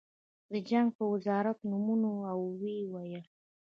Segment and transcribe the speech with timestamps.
[0.51, 3.23] د جنګ په وزارت ونوموه او ویې ویل